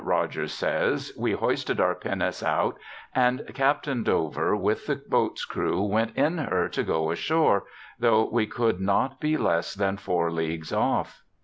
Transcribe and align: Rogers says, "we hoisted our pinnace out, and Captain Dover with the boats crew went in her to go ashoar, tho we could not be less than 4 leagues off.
Rogers 0.03 0.51
says, 0.51 1.13
"we 1.15 1.33
hoisted 1.33 1.79
our 1.79 1.93
pinnace 1.93 2.41
out, 2.41 2.75
and 3.13 3.43
Captain 3.53 4.01
Dover 4.01 4.55
with 4.55 4.87
the 4.87 4.95
boats 4.95 5.45
crew 5.45 5.83
went 5.83 6.17
in 6.17 6.39
her 6.39 6.67
to 6.69 6.81
go 6.81 7.11
ashoar, 7.11 7.65
tho 7.99 8.27
we 8.27 8.47
could 8.47 8.79
not 8.81 9.19
be 9.21 9.37
less 9.37 9.75
than 9.75 9.97
4 9.97 10.31
leagues 10.31 10.73
off. 10.73 11.21